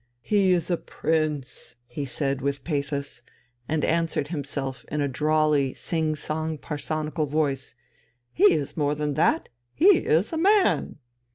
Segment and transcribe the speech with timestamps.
[0.23, 3.21] "He is a prince!" he said with pathos,
[3.69, 7.75] and answered himself in a drawly, sing song parsonical voice.
[8.33, 10.97] "He is more than that, he is a man!"